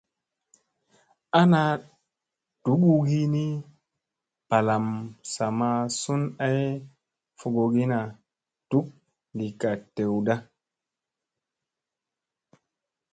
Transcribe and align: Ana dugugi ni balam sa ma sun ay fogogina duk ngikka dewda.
Ana 1.39 1.61
dugugi 2.63 3.21
ni 3.33 3.45
balam 4.49 4.85
sa 5.33 5.45
ma 5.57 5.69
sun 6.01 6.21
ay 6.47 6.59
fogogina 7.39 7.99
duk 8.69 8.87
ngikka 9.35 9.71
dewda. 9.95 10.35